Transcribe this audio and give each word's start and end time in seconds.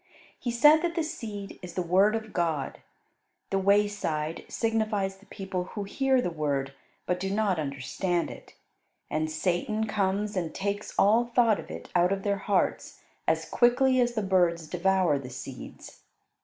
He 0.39 0.49
said 0.49 0.81
that 0.81 0.95
the 0.95 1.03
seed 1.03 1.59
is 1.61 1.75
the 1.75 1.83
Word 1.83 2.15
of 2.15 2.33
God. 2.33 2.79
The 3.51 3.59
wayside 3.59 4.43
signifies 4.47 5.17
the 5.17 5.27
people 5.27 5.65
who 5.65 5.83
hear 5.83 6.19
the 6.23 6.31
Word 6.31 6.73
but 7.05 7.19
do 7.19 7.29
not 7.29 7.59
understand 7.59 8.31
it, 8.31 8.55
and 9.11 9.29
Satan 9.29 9.85
comes 9.85 10.35
and 10.35 10.55
takes 10.55 10.95
all 10.97 11.25
thought 11.25 11.59
of 11.59 11.69
it 11.69 11.91
out 11.93 12.11
of 12.11 12.23
their 12.23 12.39
hearts 12.39 13.01
as 13.27 13.45
quickly 13.47 13.99
as 14.01 14.13
the 14.15 14.23
birds 14.23 14.67
devour 14.67 15.19
the 15.19 15.29
seeds. 15.29 15.99